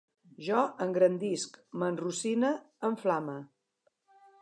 [0.45, 2.53] Jo engrandisc, m'enrossine,
[2.91, 3.41] em flame